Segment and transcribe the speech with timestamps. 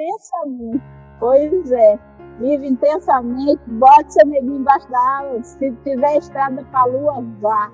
[0.00, 0.82] intensamente.
[1.18, 1.98] Pois é.
[2.38, 5.42] Vive intensamente, bote seu neguinho embaixo da água.
[5.42, 7.70] Se tiver estrada para a lua, vá.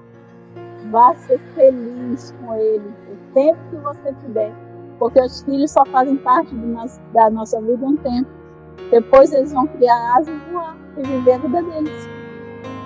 [0.91, 4.53] Vá ser feliz com ele, o tempo que você puder.
[4.99, 8.29] Porque os filhos só fazem parte nosso, da nossa vida um tempo.
[8.91, 12.09] Depois eles vão criar asas e voar e viver a vida deles.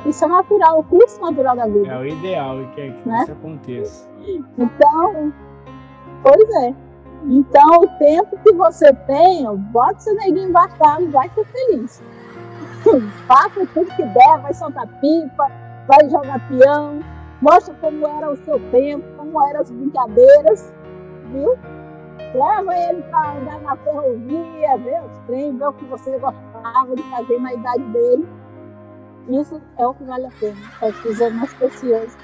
[0.07, 1.89] Isso é natural, o curso natural da vida.
[1.89, 3.23] É o ideal que, é que né?
[3.23, 4.11] isso aconteça.
[4.59, 5.33] Então,
[6.23, 6.90] pois é.
[7.25, 12.03] Então, o tempo que você tem, bota seu neguinho embaixo e vai ser feliz.
[13.27, 15.51] Faça tudo que der, vai soltar pipa,
[15.87, 17.01] vai jogar peão,
[17.43, 20.73] mostra como era o seu tempo, como eram as brincadeiras,
[21.33, 21.59] viu?
[22.33, 27.03] Leva ele para andar na ferrovia, ver os trens, ver o que você gostava de
[27.11, 28.29] fazer na idade dele.
[29.29, 32.17] Isso é o que vale a pena, é o que é mais precioso.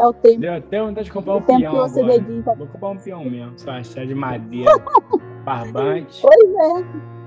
[0.00, 0.40] É o tempo.
[0.40, 1.58] Deu até vontade de comprar um peão.
[1.60, 2.20] Que você agora.
[2.20, 2.54] dedica.
[2.54, 4.72] Vou comprar um peão mesmo, só achar de madeira,
[5.44, 6.22] barbante.
[6.22, 6.84] Pois é.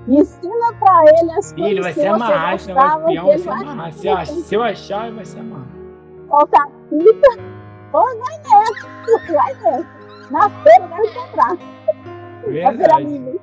[0.08, 1.70] Ensina pra ele as coisas.
[1.70, 3.92] Ele vai ser amarrado, esse negócio de peão vai ser amarrado.
[3.94, 5.68] Se, eu, se eu achar, ele vai ser amarrado.
[6.28, 7.42] Colocar fita.
[7.92, 8.94] Pô, vai nessa.
[9.32, 9.86] Vai nessa.
[10.30, 11.56] Na feira vai comprar.
[12.44, 13.33] Verdade.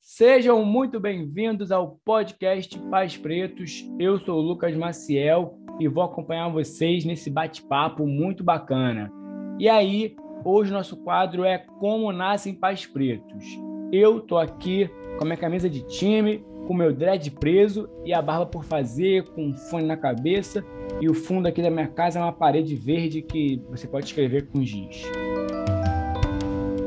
[0.00, 3.82] Sejam muito bem-vindos ao podcast Pais Pretos.
[3.98, 9.10] Eu sou o Lucas Maciel e vou acompanhar vocês nesse bate-papo muito bacana.
[9.58, 13.46] E aí, hoje nosso quadro é Como Nascem Pais Pretos.
[13.90, 18.20] Eu tô aqui com a minha camisa de time, com meu dread preso e a
[18.20, 20.62] barba por fazer, com um fone na cabeça.
[21.00, 24.50] E o fundo aqui da minha casa é uma parede verde que você pode escrever
[24.50, 25.02] com giz.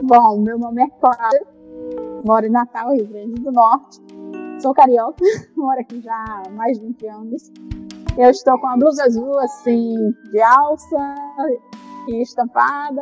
[0.03, 1.47] Bom, meu nome é Clara,
[2.23, 3.99] moro em Natal, Rio Grande do Norte.
[4.61, 5.25] Sou carioca,
[5.57, 7.51] moro aqui já há mais de 20 anos.
[8.19, 9.95] Eu estou com a blusa azul, assim,
[10.31, 11.15] de alça
[12.07, 13.01] e estampada,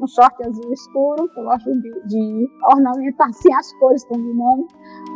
[0.00, 4.66] um short azul escuro, que eu gosto de, de ornamentar assim as cores combinando.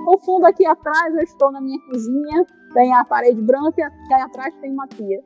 [0.07, 4.15] O fundo aqui atrás, eu estou na minha cozinha, tem a parede branca e aqui
[4.15, 5.21] atrás tem uma pia.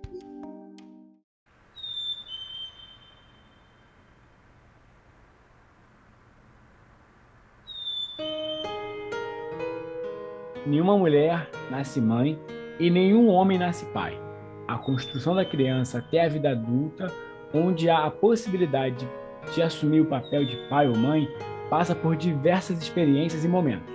[10.67, 12.39] Nenhuma mulher nasce mãe
[12.79, 14.21] e nenhum homem nasce pai.
[14.69, 17.07] A construção da criança até a vida adulta,
[17.55, 19.28] onde há a possibilidade de
[19.63, 21.29] assumir o papel de pai ou mãe
[21.71, 23.95] passa por diversas experiências e momentos.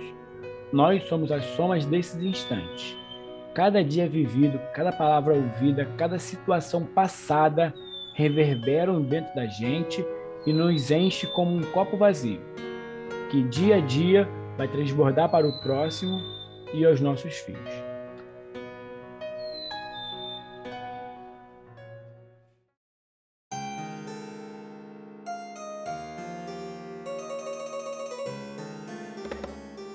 [0.72, 2.96] Nós somos as somas desses instantes.
[3.54, 7.72] Cada dia vivido, cada palavra ouvida, cada situação passada
[8.14, 10.04] reverberam dentro da gente
[10.46, 12.40] e nos enche como um copo vazio,
[13.30, 16.20] que dia a dia vai transbordar para o próximo
[16.72, 17.93] e aos nossos filhos.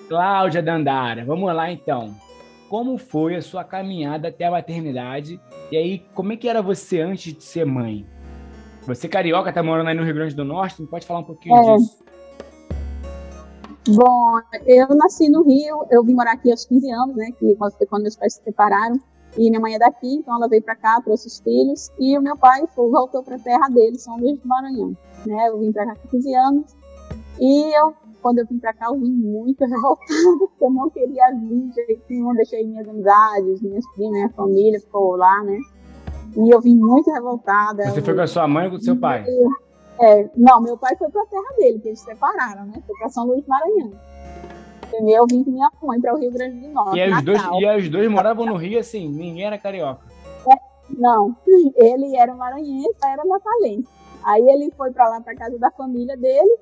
[0.09, 2.15] Cláudia Dandara, vamos lá então.
[2.67, 5.39] Como foi a sua caminhada até a maternidade?
[5.71, 8.07] E aí, como é que era você antes de ser mãe?
[8.87, 11.77] Você carioca, tá morando aí no Rio Grande do Norte, pode falar um pouquinho é.
[11.77, 12.03] disso?
[13.87, 17.55] Bom, eu nasci no Rio, eu vim morar aqui aos 15 anos, né, que
[17.87, 18.99] quando meus pais se separaram,
[19.37, 22.21] e minha mãe é daqui, então ela veio para cá, trouxe os filhos, e o
[22.21, 25.71] meu pai foi, voltou para a terra dele, São Luís do Maranhão, né, eu vim
[25.71, 26.75] para cá com 15 anos,
[27.39, 30.05] e eu quando eu vim pra cá, eu vim muito revoltada,
[30.39, 34.79] porque eu não queria vir de jeito nenhum, deixei minhas amizades, minhas primas, minha família
[34.79, 35.57] ficou lá, né?
[36.37, 37.89] E eu vim muito revoltada.
[37.89, 39.25] Você foi com a sua mãe ou com o seu pai?
[39.99, 42.81] É, não, meu pai foi pra terra dele, que eles separaram, né?
[42.85, 43.91] Foi pra São Luís Maranhão.
[44.91, 46.97] Eu vim com minha mãe para o Rio Grande do Norte.
[46.97, 50.01] E os, dois, e os dois moravam no Rio assim, ninguém era carioca.
[50.47, 50.55] É,
[50.97, 51.35] não,
[51.75, 53.87] ele era maranhense, era natalense.
[54.23, 56.57] Aí ele foi para lá, para casa da família dele,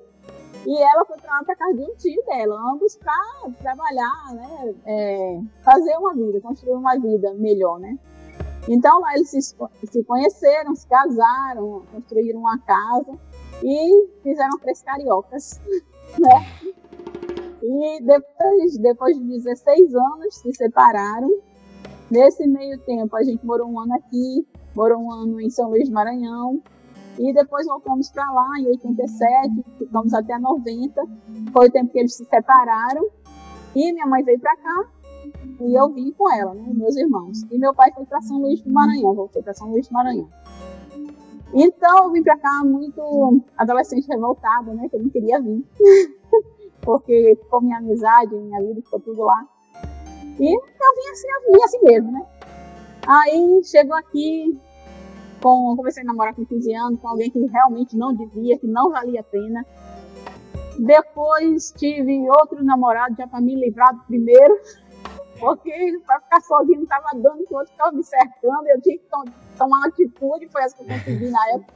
[0.66, 3.14] e ela foi para lá para casa de um tio dela, ambos para
[3.58, 7.98] trabalhar, né, é, fazer uma vida, construir uma vida melhor, né.
[8.68, 13.18] Então lá eles se, se conheceram, se casaram, construíram uma casa
[13.62, 15.60] e fizeram três cariocas,
[16.18, 16.68] né.
[17.62, 21.28] E depois, depois de 16 anos se separaram.
[22.10, 25.88] Nesse meio tempo a gente morou um ano aqui, morou um ano em São Luís
[25.88, 26.62] do Maranhão,
[27.18, 31.02] e depois voltamos para lá em 87, ficamos até 90.
[31.52, 33.08] Foi o tempo que eles se separaram.
[33.74, 34.88] E minha mãe veio para cá
[35.60, 37.42] e eu vim com ela, né, meus irmãos.
[37.50, 40.28] E meu pai foi para São Luís do Maranhão, voltei para São Luís do Maranhão.
[41.52, 45.64] Então eu vim para cá muito adolescente revoltada, né, que eu não queria vir.
[46.80, 49.44] Porque ficou minha amizade, minha vida, ficou tudo lá.
[50.38, 50.60] E eu
[50.94, 52.26] vim assim, eu vim assim mesmo, né?
[53.06, 54.58] Aí chegou aqui,
[55.42, 58.90] com, comecei a namorar com 15 anos, com alguém que realmente não devia, que não
[58.90, 59.64] valia a pena.
[60.78, 64.58] Depois tive outro namorado já para me livrar do primeiro,
[65.40, 65.72] porque
[66.06, 69.06] para ficar sozinho estava dando, que o outro estava me cercando, eu tinha que
[69.56, 71.74] tomar uma atitude, foi essa que eu consegui na época.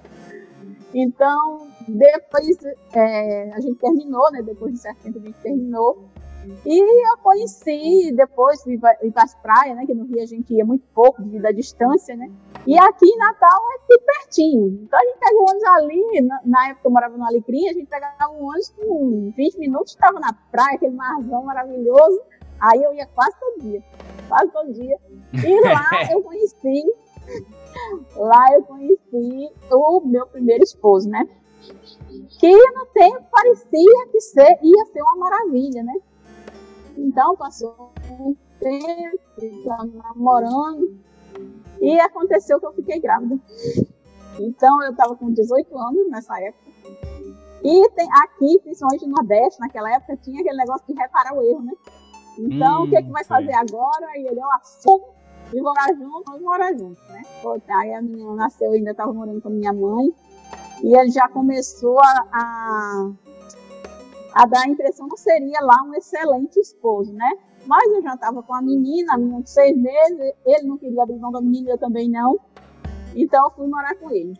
[0.94, 2.58] Então, depois
[2.92, 4.42] é, a gente terminou, né?
[4.42, 6.04] Depois de certo tempo a gente terminou.
[6.66, 9.86] E eu conheci, depois fui para as praias, né?
[9.86, 12.30] Que no Rio a gente ia muito pouco devido à distância, né?
[12.64, 14.68] E aqui em Natal é tudo pertinho.
[14.84, 17.72] Então a gente pega o ônibus ali, na, na, época eu morava no Alecrim, a
[17.72, 22.22] gente pegava um ônibus com 20 minutos, estava na praia, aquele marzão maravilhoso.
[22.60, 23.82] Aí eu ia quase todo dia,
[24.28, 24.96] quase todo dia.
[25.32, 26.84] E lá eu conheci,
[28.14, 31.28] lá eu conheci o meu primeiro esposo, né?
[32.38, 35.94] Que no tempo parecia que ser, ia ser uma maravilha, né?
[36.96, 39.18] Então passou um tempo,
[40.04, 40.96] namorando,
[41.80, 43.38] e aconteceu que eu fiquei grávida.
[44.38, 46.70] Então eu estava com 18 anos nessa época.
[47.64, 51.62] E tem, aqui, principalmente no Nordeste, naquela época, tinha aquele negócio de reparar o erro,
[51.62, 51.72] né?
[52.38, 54.06] Então, hum, o que, é que vai fazer agora?
[54.16, 55.04] E ele, eu assumo
[55.52, 57.22] e morar junto, vamos morar junto, né?
[57.80, 60.12] Aí a menina nasceu, eu ainda estava morando com minha mãe.
[60.82, 63.12] E ele já começou a, a
[64.34, 67.30] a dar a impressão que seria lá um excelente esposo, né?
[67.66, 71.02] Mas eu já estava com a menina, a menina de seis meses, ele não queria
[71.02, 72.38] abrir mão da menina, eu também não.
[73.14, 74.38] Então eu fui morar com ele.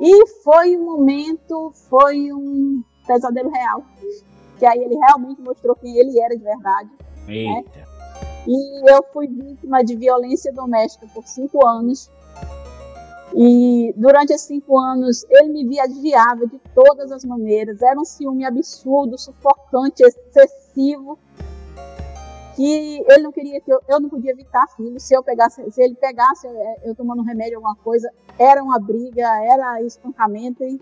[0.00, 3.84] E foi um momento, foi um pesadelo real.
[4.58, 6.90] Que aí ele realmente mostrou quem ele era de verdade.
[7.26, 7.34] Né?
[7.34, 7.78] Eita.
[7.78, 7.84] Né?
[8.46, 12.10] E eu fui vítima de violência doméstica por cinco anos.
[13.34, 17.80] E durante esses cinco anos, ele me via desviava de todas as maneiras.
[17.80, 21.18] Era um ciúme absurdo, sufocante, excessivo.
[22.54, 24.98] Que ele não queria que eu, eu não podia evitar filho.
[25.00, 28.78] Se eu pegasse, se ele pegasse eu, é, eu tomando remédio alguma coisa, era uma
[28.78, 30.62] briga, era espancamento.
[30.62, 30.80] E,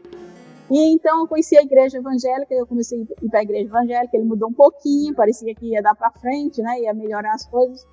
[0.70, 4.16] e então eu conheci a igreja evangélica, eu comecei a ir para a igreja evangélica,
[4.16, 7.86] ele mudou um pouquinho, parecia que ia dar para frente, né, ia melhorar as coisas.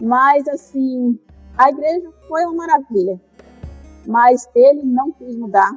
[0.00, 1.18] Mas assim,
[1.56, 3.20] a igreja foi uma maravilha
[4.08, 5.70] mas ele não quis mudar.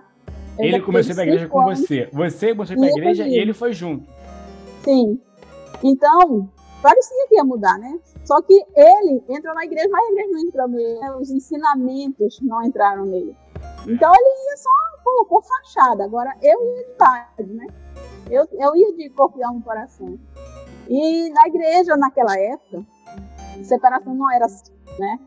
[0.57, 2.07] ele começou a igreja com você.
[2.13, 4.07] Você começou para a igreja e ele foi junto.
[4.85, 5.19] Sim.
[5.83, 6.49] Então,
[6.81, 8.00] parecia que ia mudar, né?
[8.25, 11.00] Só que ele entrou na igreja, mas a igreja não entrou nele.
[11.00, 11.16] Né?
[11.16, 13.36] Os ensinamentos não entraram nele.
[13.88, 14.69] Então ele ia só
[15.04, 16.04] por, por fachada.
[16.04, 17.68] Agora eu ia de verdade, né?
[18.30, 20.19] Eu, eu ia de corpo e alma no coração.
[20.88, 22.86] E na igreja, naquela época,
[23.63, 25.19] separação não era assim, né?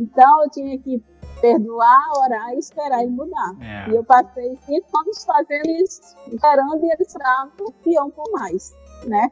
[0.00, 1.02] Então eu tinha que
[1.40, 3.54] perdoar, orar e esperar ele mudar.
[3.60, 3.90] É.
[3.90, 8.74] E eu passei cinco anos fazendo isso, esperando e eles estavam pior por mais,
[9.06, 9.30] né?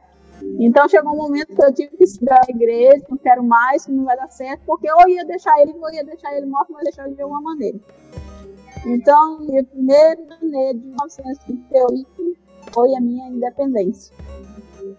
[0.59, 3.91] Então chegou um momento que eu tive que sair da igreja, não quero mais, que
[3.91, 6.83] não vai dar certo, porque ou ia deixar ele, ou ia deixar ele morto, mas
[6.83, 7.79] deixar ele de alguma maneira.
[8.85, 12.37] Então, dia 1 de janeiro de 1958
[12.73, 14.15] foi a minha independência.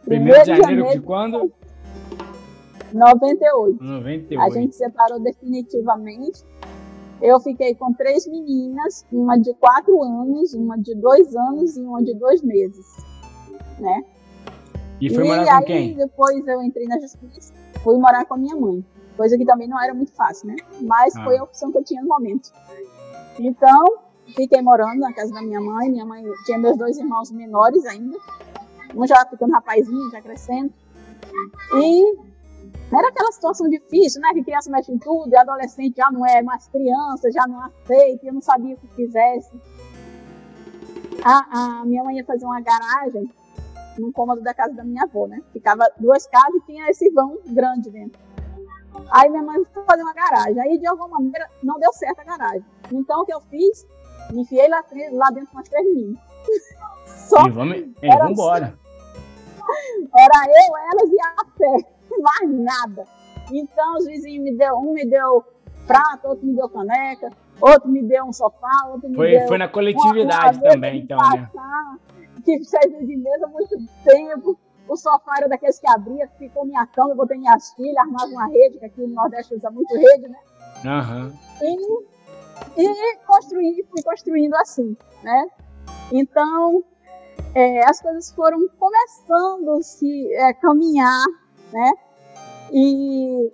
[0.06, 1.52] 1 de janeiro, janeiro de quando?
[2.92, 3.82] 98.
[3.82, 4.40] 98.
[4.40, 6.44] A gente separou definitivamente
[7.20, 12.02] eu fiquei com três meninas, uma de quatro anos, uma de dois anos e uma
[12.02, 12.86] de dois meses,
[13.78, 14.04] né?
[15.00, 15.96] E foi e morar com aí, quem?
[15.96, 18.84] depois eu entrei na justiça, fui morar com a minha mãe,
[19.16, 20.56] coisa que também não era muito fácil, né?
[20.80, 21.24] Mas ah.
[21.24, 22.50] foi a opção que eu tinha no momento.
[23.38, 23.98] Então,
[24.34, 28.16] fiquei morando na casa da minha mãe, minha mãe tinha meus dois irmãos menores ainda,
[28.94, 30.72] um já ficando rapazinho, já crescendo,
[31.74, 32.16] e
[32.92, 34.30] era aquela situação difícil, né?
[34.32, 38.26] Que criança mexe em tudo, e adolescente já não é mais criança, já não aceita,
[38.26, 39.50] eu não sabia o que fizesse.
[41.22, 43.28] A, a minha mãe ia fazer uma garagem
[43.98, 45.42] no cômodo da casa da minha avó, né?
[45.52, 48.18] Ficava duas casas e tinha esse vão grande dentro.
[49.10, 50.58] Aí minha mãe foi fazer uma garagem.
[50.60, 52.64] Aí, de alguma maneira, não deu certo a garagem.
[52.90, 53.86] Então, o que eu fiz?
[54.30, 56.18] Me enfiei lá, lá dentro com as três meninas.
[57.06, 58.78] Só e vamos, e era, embora.
[60.16, 61.88] Era eu, elas e a fé
[62.20, 63.04] mais nada.
[63.52, 65.44] Então os vizinhos me deu, um me deu
[65.86, 69.48] prato, outro me deu caneca, outro me deu um sofá, outro me foi, deu.
[69.48, 71.50] Foi na coletividade uma, uma também, então, né?
[72.46, 74.58] Que serviu de mesa há muito tempo.
[74.88, 78.46] O sofá era daqueles que abria, ficou minha cama, eu botei minhas filhas, armava uma
[78.46, 80.38] rede, que aqui no Nordeste usa muito rede, né?
[80.84, 81.32] Uhum.
[82.76, 85.48] E, e construí, fui construindo assim, né?
[86.12, 86.84] Então,
[87.52, 91.26] é, as coisas foram começando a se é, caminhar
[91.72, 91.92] né?
[92.72, 93.52] E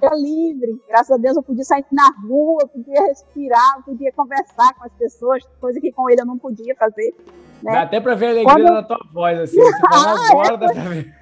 [0.00, 4.84] era livre, graças a Deus eu podia sair na rua, podia respirar, podia conversar com
[4.84, 7.14] as pessoas, coisa que com ele eu não podia fazer.
[7.62, 7.72] Né?
[7.72, 8.74] Dá até pra ver a alegria Quando...
[8.74, 9.80] na tua voz, assim, você
[10.30, 10.56] agora, é.
[10.56, 11.14] dá pra ver.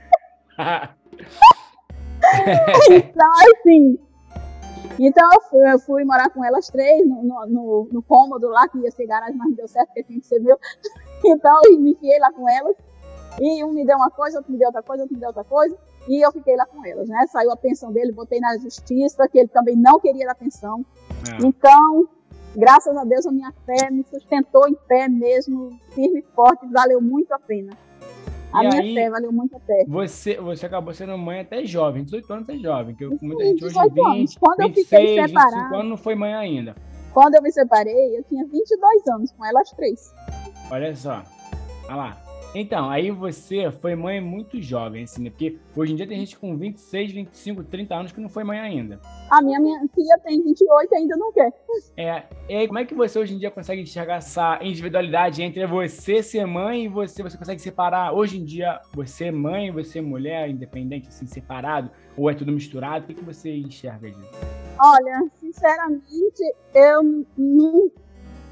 [2.90, 3.98] então, assim,
[4.98, 8.78] então eu fui, eu fui, morar com elas três no, no, no, cômodo lá, que
[8.78, 10.58] ia ser garagem, mas não deu certo, porque tinha que ser meu.
[11.22, 12.74] Então eu me enfiei lá com elas.
[13.38, 15.44] E um me deu uma coisa, outro me deu outra coisa, outro me deu outra
[15.44, 15.76] coisa.
[16.08, 17.26] E eu fiquei lá com elas, né?
[17.26, 20.84] Saiu a pensão dele, botei na justiça, que ele também não queria dar pensão.
[21.30, 21.46] É.
[21.46, 22.08] Então,
[22.56, 27.00] graças a Deus, a minha fé me sustentou em pé mesmo, firme e forte, valeu
[27.00, 27.72] muito a pena.
[28.52, 29.84] A e minha aí, fé valeu muito a pena.
[29.88, 33.74] Você, você acabou sendo mãe até jovem, 18 anos é jovem, que muita gente hoje
[33.74, 34.36] 20, anos.
[34.36, 36.74] Quando 26, eu fiquei separada, 25 anos não foi mãe ainda.
[37.12, 40.12] Quando eu me separei, eu tinha 22 anos com elas três.
[40.70, 41.22] Olha só.
[41.86, 42.29] Olha lá.
[42.52, 45.30] Então, aí você foi mãe muito jovem, assim, né?
[45.30, 48.58] Porque hoje em dia tem gente com 26, 25, 30 anos que não foi mãe
[48.58, 49.00] ainda.
[49.30, 51.52] A minha, minha filha tem 28 e ainda não quer.
[51.96, 55.64] É, e aí, como é que você hoje em dia consegue enxergar essa individualidade entre
[55.64, 58.12] você ser mãe e você, você consegue separar?
[58.12, 62.50] Hoje em dia, você é mãe, você é mulher, independente, assim, separado, ou é tudo
[62.50, 63.04] misturado?
[63.04, 64.30] O que, que você enxerga disso?
[64.82, 66.42] Olha, sinceramente,
[66.74, 67.92] eu não.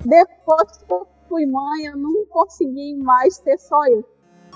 [0.05, 4.05] Depois que eu fui mãe, eu não consegui mais ser só eu.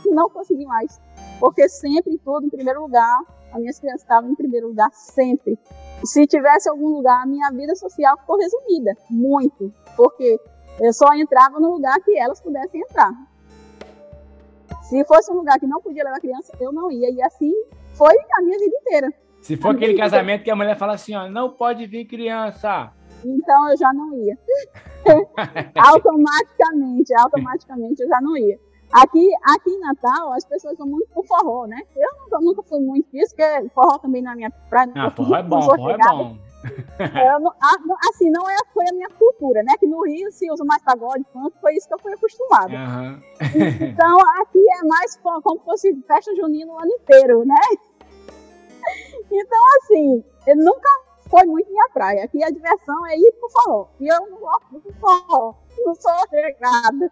[0.06, 1.00] Não consegui mais.
[1.38, 3.20] Porque sempre tudo em primeiro lugar,
[3.52, 5.58] as minhas crianças estavam em primeiro lugar, sempre.
[6.02, 9.72] E se tivesse algum lugar, a minha vida social ficou resumida, muito.
[9.96, 10.40] Porque
[10.80, 13.12] eu só entrava no lugar que elas pudessem entrar.
[14.82, 17.10] Se fosse um lugar que não podia levar criança, eu não ia.
[17.10, 17.52] E assim
[17.92, 19.12] foi a minha vida inteira.
[19.40, 22.92] Se for aquele casamento que a mulher fala assim, ó, não pode vir criança.
[23.24, 24.38] Então eu já não ia.
[25.76, 28.58] automaticamente, automaticamente eu já não ia.
[28.92, 31.80] Aqui, aqui em Natal, as pessoas são muito por forró, né?
[31.96, 34.92] Eu nunca, nunca fui muito disso, porque forró também na minha praia.
[34.94, 36.36] Ah, forró é bom, forró é bom.
[36.62, 37.52] Eu não,
[38.10, 39.74] assim, não é, foi a minha cultura, né?
[39.80, 42.72] Que no Rio se usa mais pagode, funk, foi isso que eu fui acostumada.
[42.72, 43.22] Uhum.
[43.80, 47.60] Então, aqui é mais como se fosse festa junina o ano inteiro, né?
[49.30, 50.88] Então, assim, eu nunca
[51.32, 52.24] foi muito minha praia.
[52.24, 53.88] Aqui a diversão é ir pro forró.
[53.98, 55.54] E eu não gosto do forró.
[55.78, 57.10] Não sou regada.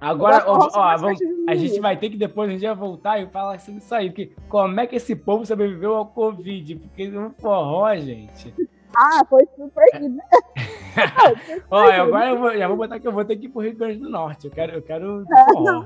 [0.00, 3.60] Agora, ó, ó, vamos, a gente vai ter que depois um dia voltar e falar
[3.60, 4.08] sobre isso aí.
[4.08, 6.76] Porque como é que esse povo sobreviveu ao Covid?
[6.76, 8.54] Porque no forró, gente.
[8.96, 10.16] Ah, foi surpreendido.
[10.16, 10.24] né?
[11.70, 13.76] Ó, agora eu vou, já vou botar que eu vou ter que ir pro Rio
[13.76, 14.46] Grande do Norte.
[14.46, 15.84] Eu quero, eu quero forró.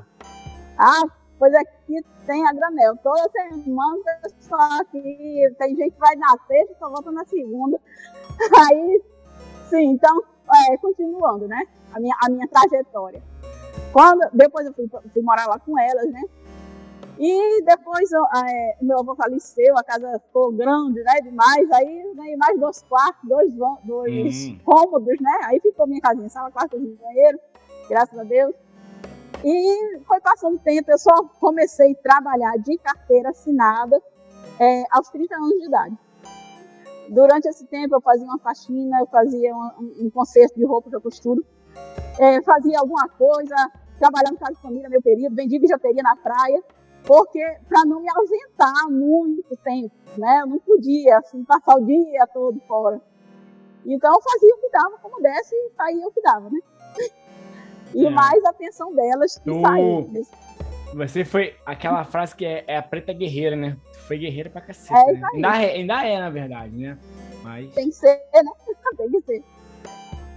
[0.78, 1.02] Ah,
[1.44, 2.96] Pois aqui tem a granel.
[3.02, 7.22] Toda semana o pessoal aqui, tem gente que vai na sexta e só volta na
[7.26, 7.78] segunda.
[8.70, 9.02] Aí,
[9.68, 10.22] sim, então,
[10.70, 11.60] é, continuando, né?
[11.92, 13.22] A minha, a minha trajetória.
[13.92, 16.22] Quando, depois eu fui, fui morar lá com elas, né?
[17.18, 21.20] E depois é, meu avô faleceu, a casa ficou grande, né?
[21.22, 21.70] Demais.
[21.72, 23.52] Aí ganhei mais dois quartos, dois,
[23.84, 24.58] dois uhum.
[24.64, 25.40] cômodos, né?
[25.42, 27.38] Aí ficou minha casinha, sala, quarto, banheiro,
[27.86, 28.63] graças a Deus.
[29.44, 34.00] E foi passando o tempo, eu só comecei a trabalhar de carteira assinada
[34.58, 35.98] é, aos 30 anos de idade.
[37.10, 40.96] Durante esse tempo eu fazia uma faxina, eu fazia um, um conserto de roupa que
[40.96, 41.44] eu costuro,
[42.18, 43.54] é, fazia alguma coisa,
[43.98, 46.62] trabalhava em casa de família, meu período, vendia bijuteria na praia,
[47.06, 50.40] porque para não me ausentar muito tempo, né?
[50.40, 52.98] Eu não podia assim, passar o dia todo fora.
[53.84, 56.58] Então eu fazia o que dava, como desse, e saía o que dava, né?
[57.94, 58.10] E é.
[58.10, 59.60] mais a atenção delas que tu...
[59.60, 60.10] saiu.
[60.94, 63.76] Você foi aquela frase que é, é, a preta guerreira, né?
[64.06, 64.94] Foi guerreira pra cacete.
[64.94, 65.28] É, né?
[65.34, 66.98] ainda, é, ainda é, na verdade, né?
[67.42, 67.74] Mas...
[67.74, 68.50] Tem que ser, né?
[68.96, 69.42] Tem que ser.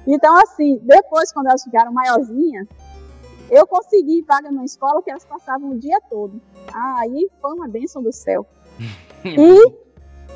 [0.08, 2.68] Então, assim, depois, quando elas ficaram maiorzinhas,
[3.52, 6.42] eu consegui vaga numa escola que elas passavam o dia todo.
[6.74, 8.46] Ah, aí foi uma bênção do céu.
[9.24, 9.72] e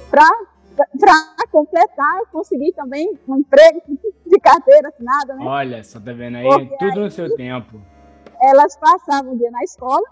[0.09, 0.29] para
[0.75, 5.45] para completar, eu consegui também um emprego de carteira assinada, né?
[5.45, 7.81] Olha, só tá vendo aí, Porque tudo aí, no seu tempo.
[8.41, 10.03] Elas passavam o dia na escola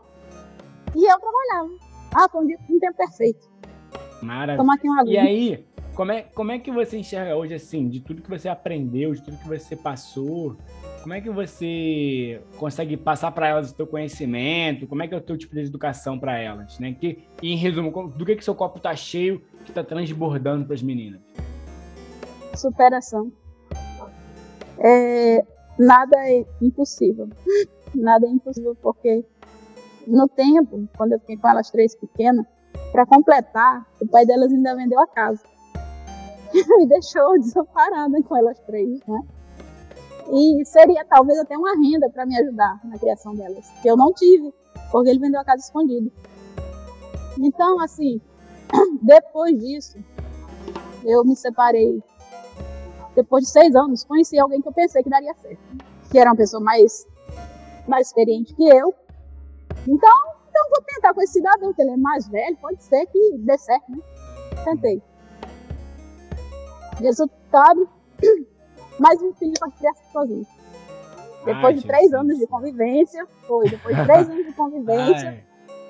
[0.96, 1.70] e eu trabalhava.
[2.16, 3.50] Ah, foi um, dia, um tempo perfeito.
[4.22, 4.60] Maravilha.
[5.06, 8.50] E aí, como é, como é que você enxerga hoje, assim, de tudo que você
[8.50, 10.56] aprendeu, de tudo que você passou,
[11.01, 14.88] como é que você consegue passar para elas o seu conhecimento?
[14.88, 16.94] Como é que é o teu tipo de educação para elas, né?
[16.94, 20.84] Que, em resumo, do que que seu copo tá cheio, que tá transbordando para as
[20.84, 21.22] meninas?
[22.56, 23.32] Superação.
[24.77, 25.44] É,
[25.77, 27.29] nada é impossível.
[27.96, 29.25] Nada é impossível porque
[30.06, 32.46] no tempo, quando eu fiquei com elas três pequenas,
[32.91, 35.44] para completar, o pai delas ainda vendeu a casa.
[36.53, 39.22] Me deixou desamparada com elas três, né?
[40.32, 44.14] E seria talvez até uma renda para me ajudar na criação delas, que eu não
[44.14, 44.54] tive,
[44.92, 46.12] porque ele vendeu a casa escondido.
[47.40, 48.22] Então, assim,
[49.02, 49.98] depois disso,
[51.04, 52.04] eu me separei.
[53.16, 55.60] Depois de seis anos, conheci alguém que eu pensei que daria certo.
[56.12, 57.08] Que era uma pessoa mais,
[57.88, 58.94] mais experiente que eu.
[59.88, 63.38] Então, então vou tentar com esse cidadão, que ele é mais velho, pode ser que
[63.38, 64.00] dê certo, né?
[64.64, 65.02] Tentei.
[67.00, 67.90] Resultado,
[69.00, 70.46] mais um filho para criar sozinho.
[71.46, 72.20] Depois Ai, de três Jesus.
[72.20, 75.44] anos de convivência, foi, depois de três anos de convivência,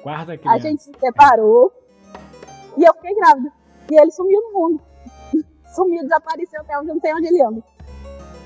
[0.05, 1.73] Ai, a gente se separou
[2.77, 3.51] e eu fiquei grávida.
[3.91, 4.81] E ele sumiu no mundo.
[5.75, 7.63] Sumiu, desapareceu até onde não sei onde ele anda.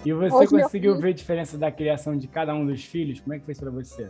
[0.05, 3.20] E você Hoje conseguiu ver a diferença da criação de cada um dos filhos?
[3.22, 4.10] Como é que foi isso pra você?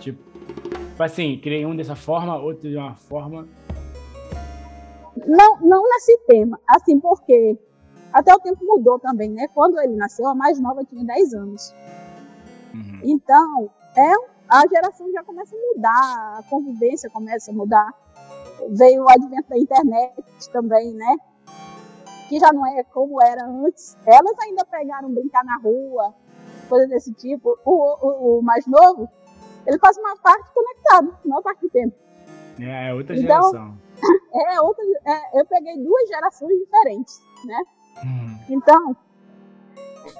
[0.00, 0.22] Tipo,
[0.70, 3.46] tipo assim, criei um dessa forma, outro de uma forma.
[5.26, 6.58] Não, não nesse tema.
[6.66, 7.58] Assim, porque
[8.16, 9.46] até o tempo mudou também, né?
[9.48, 11.74] Quando ele nasceu, a mais nova tinha 10 anos.
[12.72, 13.00] Uhum.
[13.04, 14.12] Então, é,
[14.48, 17.92] a geração já começa a mudar, a convivência começa a mudar.
[18.70, 20.14] Veio o advento da internet
[20.50, 21.16] também, né?
[22.30, 23.98] Que já não é como era antes.
[24.06, 26.14] Elas ainda pegaram brincar na rua,
[26.70, 27.58] coisas desse tipo.
[27.66, 29.10] O, o, o mais novo,
[29.66, 31.94] ele faz uma parte conectado, maior parte do tempo.
[32.58, 33.78] É, é outra então, geração.
[34.36, 37.58] É, outra, é, eu peguei duas gerações diferentes, né?
[38.02, 38.38] Uhum.
[38.48, 38.96] Então,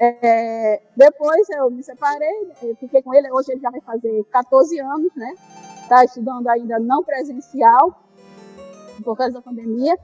[0.00, 4.78] é, depois eu me separei, eu fiquei com ele, hoje ele já vai fazer 14
[4.80, 5.34] anos, né?
[5.82, 7.98] Está estudando ainda não presencial,
[9.04, 9.96] por causa da pandemia.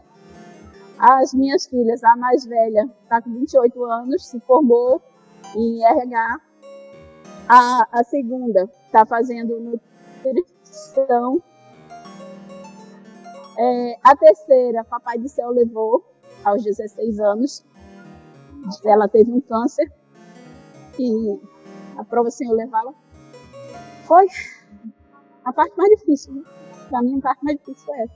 [0.99, 5.03] As minhas filhas, a mais velha está com 28 anos, se formou
[5.57, 6.41] em RH.
[7.49, 9.81] A, a segunda está fazendo
[10.25, 11.43] nutrição.
[13.59, 16.12] É, a terceira, Papai do Céu levou
[16.45, 17.65] aos 16 anos
[18.85, 19.91] ela teve um câncer
[20.99, 21.41] e
[21.97, 22.93] a prova sem eu levá-la
[24.05, 24.27] foi
[25.45, 26.43] a parte mais difícil, né?
[26.89, 28.15] Pra mim, a parte mais difícil foi essa.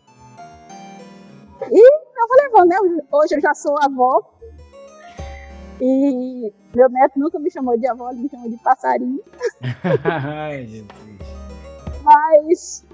[1.71, 3.03] E eu vou levando, né?
[3.11, 4.33] Hoje eu já sou avó.
[5.81, 9.23] E meu neto nunca me chamou de avó, ele me chamou de passarinho.
[10.05, 10.89] Ai, Jesus.
[12.03, 12.87] Mas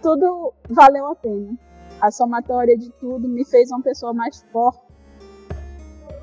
[0.00, 1.56] tudo valeu a pena.
[2.00, 4.84] A somatória de tudo me fez uma pessoa mais forte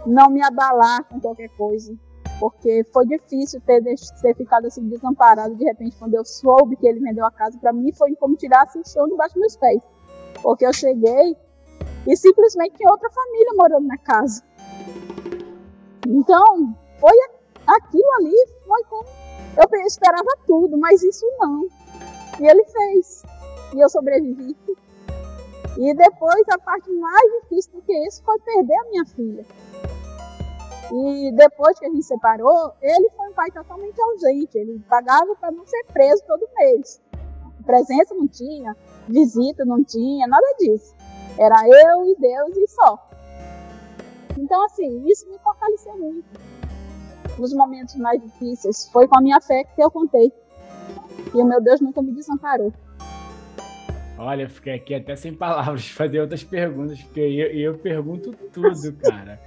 [0.06, 1.96] não me abalar com qualquer coisa,
[2.40, 7.00] porque foi difícil ter, ter ficado assim desamparado de repente quando eu soube que ele
[7.00, 7.58] vendeu a casa.
[7.60, 9.82] Para mim foi como tirar assim, o chão debaixo dos meus pés,
[10.42, 11.38] porque eu cheguei
[12.08, 14.44] e simplesmente tinha outra família morando na casa.
[16.08, 17.16] Então foi
[17.68, 19.06] aquilo ali, foi como
[19.58, 21.68] eu esperava tudo, mas isso não.
[22.40, 23.24] E ele fez.
[23.76, 24.56] E eu sobrevivi.
[25.82, 29.44] E depois a parte mais difícil do que isso foi perder a minha filha.
[30.94, 34.60] E depois que a gente separou, ele foi um pai totalmente ausente.
[34.60, 37.02] Ele pagava para não ser preso todo mês.
[37.66, 40.94] Presença não tinha, visita não tinha, nada disso.
[41.36, 43.10] Era eu e Deus e só.
[44.38, 46.28] Então, assim, isso me fortaleceu muito.
[47.40, 50.32] Nos momentos mais difíceis, foi com a minha fé que eu contei.
[51.34, 52.72] E o meu Deus nunca me desamparou.
[54.22, 58.94] Olha, eu fiquei aqui até sem palavras fazer outras perguntas, porque eu, eu pergunto tudo,
[59.02, 59.40] cara.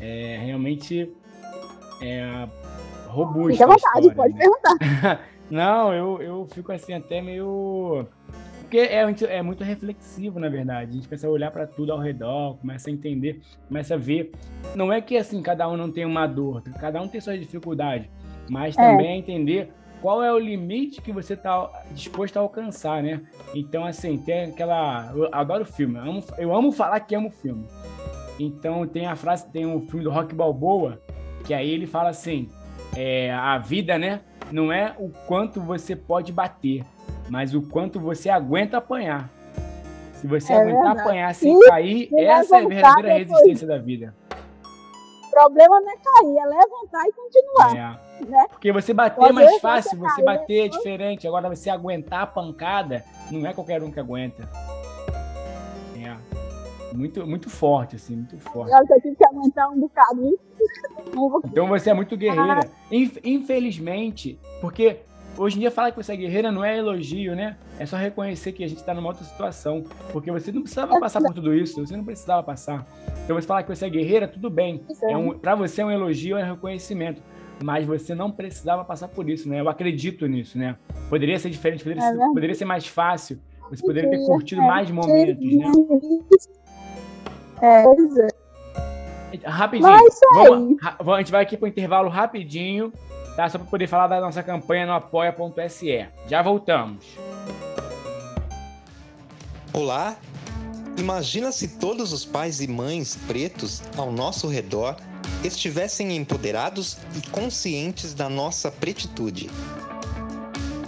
[0.00, 1.12] É realmente
[2.02, 2.48] é
[3.08, 3.52] robusto.
[3.52, 4.40] Fique à vontade, história, pode né?
[4.40, 5.20] perguntar.
[5.50, 8.06] Não, eu, eu fico assim até meio.
[8.60, 10.90] Porque é, é muito reflexivo, na verdade.
[10.90, 14.32] A gente começa a olhar para tudo ao redor, começa a entender, começa a ver.
[14.74, 18.08] Não é que assim cada um não tem uma dor, cada um tem suas dificuldades,
[18.48, 18.82] mas é.
[18.82, 19.70] também é entender
[20.04, 23.22] qual é o limite que você está disposto a alcançar, né?
[23.54, 25.10] Então, assim, tem aquela.
[25.16, 27.66] Eu adoro filme, eu amo, eu amo falar que amo filme.
[28.38, 31.00] Então, tem a frase, tem um filme do Rock Balboa,
[31.46, 32.50] que aí ele fala assim:
[32.94, 34.20] é, a vida, né?
[34.52, 36.84] Não é o quanto você pode bater,
[37.30, 39.30] mas o quanto você aguenta apanhar.
[40.12, 41.00] Se você é aguentar verdade.
[41.00, 44.14] apanhar sem e cair, essa é a verdadeira resistência da vida
[45.34, 48.00] problema não é cair, é levantar e continuar.
[48.00, 48.24] É.
[48.24, 48.46] Né?
[48.48, 51.26] Porque você bater é mais fácil, você, você bater é diferente.
[51.26, 54.48] Agora, você aguentar a pancada, não é qualquer um que aguenta.
[55.96, 56.16] É.
[56.94, 58.72] Muito, muito forte, assim, muito forte.
[58.72, 60.38] Eu tive que aguentar um bocado.
[61.44, 62.60] Então você é muito guerreira.
[62.90, 65.00] Infelizmente, porque
[65.36, 67.56] Hoje em dia, falar que você é guerreira não é elogio, né?
[67.78, 69.82] É só reconhecer que a gente está numa outra situação.
[70.12, 72.86] Porque você não precisava passar por tudo isso, você não precisava passar.
[73.24, 74.82] Então, você falar que você é guerreira, tudo bem.
[75.02, 77.20] É um, para você é um elogio, é um reconhecimento.
[77.62, 79.60] Mas você não precisava passar por isso, né?
[79.60, 80.76] Eu acredito nisso, né?
[81.08, 83.38] Poderia ser diferente, poderia, é ser, poderia ser mais fácil.
[83.70, 85.72] Você poderia ter curtido é, mais momentos, né?
[87.60, 89.48] É, é.
[89.48, 89.90] Rapidinho.
[91.00, 92.92] Vamos, a gente vai aqui para o intervalo rapidinho
[93.36, 93.48] tá?
[93.48, 96.06] Só para poder falar da nossa campanha no apoia.se.
[96.26, 97.04] Já voltamos.
[99.72, 100.16] Olá,
[100.96, 104.96] Imagina se todos os pais e mães pretos ao nosso redor
[105.42, 109.50] estivessem empoderados e conscientes da nossa pretitude.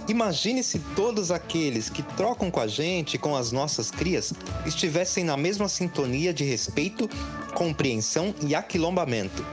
[0.07, 4.33] Imagine se todos aqueles que trocam com a gente, com as nossas crias,
[4.65, 7.09] estivessem na mesma sintonia de respeito,
[7.53, 9.45] compreensão e aquilombamento.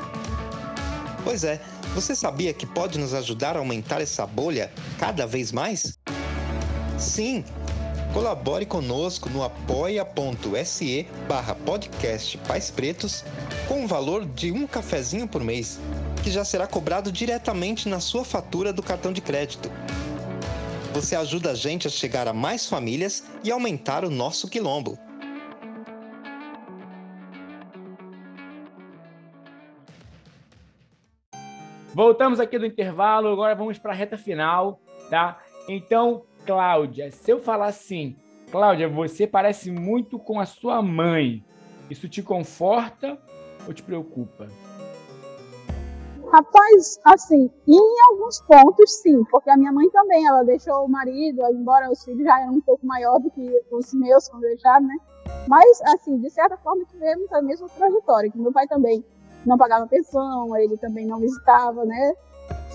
[1.25, 1.61] Pois é,
[1.95, 5.97] você sabia que pode nos ajudar a aumentar essa bolha cada vez mais?
[6.99, 7.45] Sim!
[8.13, 13.25] Colabore conosco no apoia.se barra podcast Pais Pretos
[13.69, 15.81] com o valor de um cafezinho por mês,
[16.23, 19.71] que já será cobrado diretamente na sua fatura do cartão de crédito.
[20.93, 24.99] Você ajuda a gente a chegar a mais famílias e aumentar o nosso quilombo.
[31.95, 35.39] Voltamos aqui do intervalo, agora vamos para a reta final, tá?
[35.69, 38.17] Então, Cláudia, se eu falar assim,
[38.51, 41.45] Cláudia, você parece muito com a sua mãe,
[41.89, 43.17] isso te conforta
[43.65, 44.49] ou te preocupa?
[46.33, 51.43] Rapaz, assim, em alguns pontos sim, porque a minha mãe também, ela deixou o marido,
[51.53, 54.97] embora os filhos já eram um pouco maior do que os meus quando deixaram, né?
[55.47, 59.05] Mas, assim, de certa forma tivemos a mesma trajetória, que meu pai também
[59.47, 62.15] não pagava pensão, ele também não visitava, né?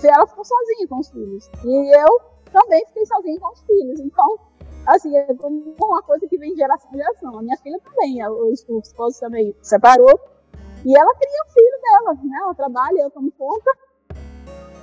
[0.02, 1.50] Ela ficou sozinha com os filhos.
[1.64, 4.00] E eu também fiquei sozinha com os filhos.
[4.00, 4.38] Então,
[4.86, 5.26] assim, é
[5.80, 7.38] uma coisa que vem de geração em geração.
[7.38, 10.18] A minha filha também, o esposo também separou,
[10.84, 12.38] e ela queria o filho dela, né?
[12.42, 13.70] Ela trabalha, eu tomo conta.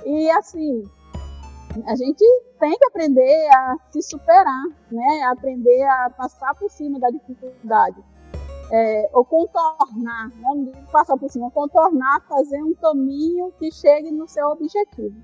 [0.06, 0.88] E assim,
[1.86, 2.24] a gente
[2.58, 5.22] tem que aprender a se superar, né?
[5.24, 8.02] Aprender a passar por cima da dificuldade.
[8.70, 10.72] É, ou contornar, não né?
[10.92, 15.16] passar por cima, contornar, fazer um caminho que chegue no seu objetivo.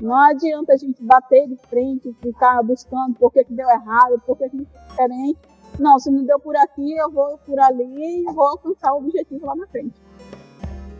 [0.00, 4.36] Não adianta a gente bater de frente, ficar buscando por que, que deu errado, por
[4.38, 8.24] que, que não diferente não, se não deu por aqui, eu vou por ali e
[8.24, 10.00] vou alcançar o objetivo lá na frente.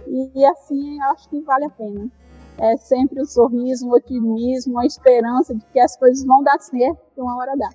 [0.06, 2.10] E, e assim, acho que vale a pena.
[2.58, 6.58] É sempre o um sorriso, um otimismo, a esperança de que as coisas vão dar
[6.58, 7.70] certo, uma hora dá.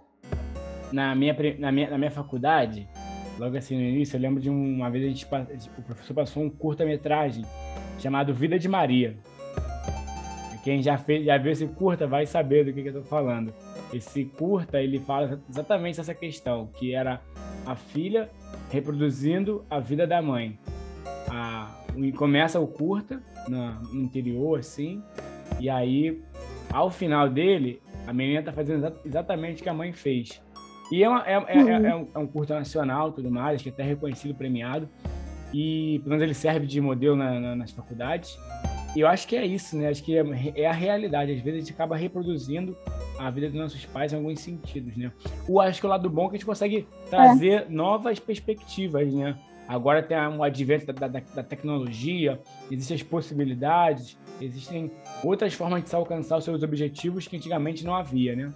[0.91, 2.87] Na minha, na minha, na minha faculdade,
[3.37, 5.25] logo assim no início, eu lembro de uma vez a gente,
[5.77, 7.45] o professor passou um curta-metragem
[7.99, 9.15] chamado Vida de Maria.
[10.63, 13.53] Quem já, fez, já viu esse curta vai saber do que, que eu estou falando.
[13.93, 17.21] Esse curta, ele fala exatamente essa questão, que era
[17.65, 18.29] a filha
[18.69, 20.59] reproduzindo a vida da mãe.
[21.29, 21.73] A,
[22.17, 25.01] começa o curta no interior, assim,
[25.59, 26.21] e aí,
[26.69, 30.41] ao final dele, a menina está fazendo exatamente o que a mãe fez.
[30.91, 33.69] E é, uma, é, é, é, é, um, é um curta nacional, tudo mais, que
[33.69, 34.87] é até reconhecido, premiado,
[35.53, 38.37] e pelo menos ele serve de modelo na, na, nas faculdades.
[38.95, 39.89] E eu acho que é isso, né?
[39.89, 40.23] Acho que é,
[40.55, 41.31] é, a realidade.
[41.31, 42.75] Às vezes a gente acaba reproduzindo
[43.19, 45.11] a vida dos nossos pais em alguns sentidos, né?
[45.47, 49.37] O acho que o lado bom é que a gente consegue trazer novas perspectivas, né?
[49.67, 52.39] Agora tem um advento da, da, da, tecnologia,
[52.71, 54.89] existem as possibilidades, existem
[55.21, 58.53] outras formas de se alcançar os seus objetivos que antigamente não havia, né?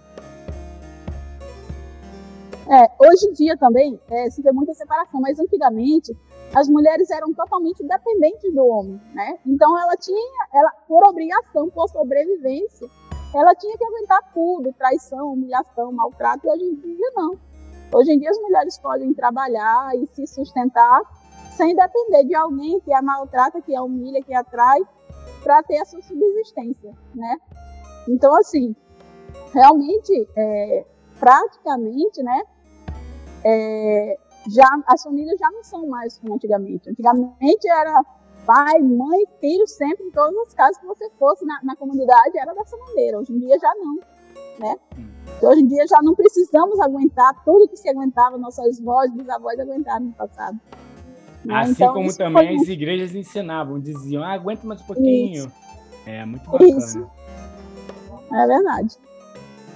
[2.68, 6.16] É, hoje em dia também é, se vê muita separação, mas antigamente
[6.54, 9.38] as mulheres eram totalmente dependentes do homem, né?
[9.44, 12.88] Então ela tinha, ela por obrigação, por sobrevivência,
[13.34, 17.38] ela tinha que aguentar tudo, traição, humilhação, maltrato, e hoje em dia não.
[17.94, 21.02] Hoje em dia as mulheres podem trabalhar e se sustentar
[21.56, 24.80] sem depender de alguém que a maltrata, que a humilha, que a atrai,
[25.42, 27.36] para ter a sua subsistência, né?
[28.08, 28.74] Então, assim,
[29.52, 30.84] realmente, é,
[31.22, 32.42] praticamente, né,
[33.44, 34.18] é,
[34.50, 36.90] já as famílias já não são mais como antigamente.
[36.90, 38.02] Antigamente era
[38.44, 42.52] pai, mãe, filho, sempre, em todas as casas que você fosse na, na comunidade, era
[42.52, 43.20] dessa maneira.
[43.20, 43.94] Hoje em dia já não,
[44.58, 44.74] né?
[45.36, 49.60] Então, hoje em dia já não precisamos aguentar tudo que se aguentava, nossas vozes, bisavós
[49.60, 50.58] aguentaram no passado.
[51.44, 51.54] Né?
[51.54, 55.44] Assim então, como também as igrejas ensinavam, diziam, ah, aguenta mais um pouquinho.
[55.46, 55.52] Isso.
[56.04, 56.78] É, muito bacana.
[56.78, 57.08] Isso.
[58.32, 58.98] É verdade.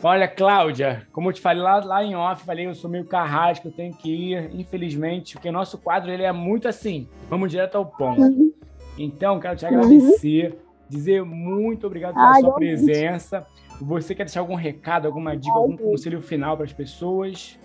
[0.08, 3.66] Olha, Cláudia, como eu te falei lá, lá em off, falei, eu sou meio carrasco,
[3.66, 7.74] eu tenho que ir, infelizmente, porque o nosso quadro ele é muito assim, vamos direto
[7.74, 8.22] ao ponto.
[8.22, 8.52] Uhum.
[8.96, 9.72] Então, quero te uhum.
[9.72, 10.58] agradecer, uhum.
[10.88, 13.44] dizer muito obrigado pela Ai, sua presença.
[13.80, 17.58] Você quer deixar algum recado, alguma dica, algum conselho final para as pessoas?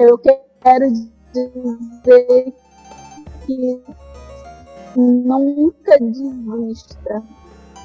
[0.00, 2.52] Eu quero dizer
[3.46, 3.80] que
[4.96, 7.22] nunca desista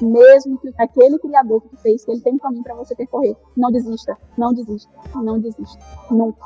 [0.04, 3.36] mesmo que aquele criador que fez, que ele tem um caminho para você percorrer.
[3.56, 5.78] Não desista, não desista, não desista,
[6.10, 6.44] nunca.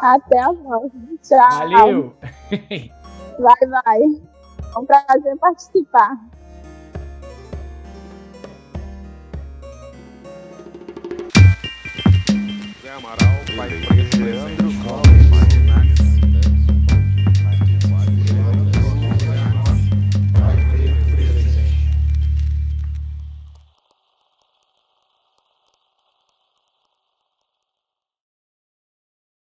[0.00, 1.08] Até a próxima.
[1.22, 1.50] Tchau.
[1.50, 2.16] Valeu.
[3.38, 4.02] vai, vai.
[4.74, 6.16] É um prazer participar.
[12.82, 13.16] Zé Amaral,
[13.56, 14.65] pai preto,